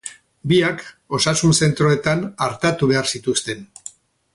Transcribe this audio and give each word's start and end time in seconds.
Biak 0.53 0.81
osasun 1.19 1.55
zentroetan 1.65 2.27
artatu 2.49 2.91
behar 2.93 3.15
zituzten. 3.17 3.67